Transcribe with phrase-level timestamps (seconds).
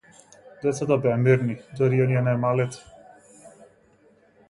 [0.63, 3.65] Децата беа мирни, дури и оние најмалите.